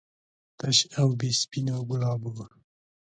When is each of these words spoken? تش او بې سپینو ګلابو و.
تش 0.59 0.77
او 0.99 1.09
بې 1.19 1.29
سپینو 1.41 1.77
ګلابو 1.89 2.29
و. 2.37 2.39